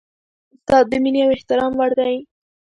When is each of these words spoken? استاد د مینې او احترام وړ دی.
استاد 0.53 0.85
د 0.91 0.93
مینې 1.03 1.21
او 1.25 1.29
احترام 1.37 1.71
وړ 1.75 1.91
دی. 1.99 2.15